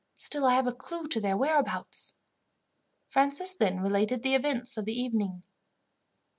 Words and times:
Still, 0.15 0.45
I 0.45 0.55
have 0.55 0.65
a 0.65 0.71
clue 0.73 1.07
to 1.09 1.19
their 1.21 1.37
whereabouts." 1.37 2.15
Francis 3.09 3.53
then 3.53 3.81
related 3.81 4.23
the 4.23 4.33
events 4.33 4.75
of 4.75 4.85
the 4.85 4.99
evening. 4.99 5.43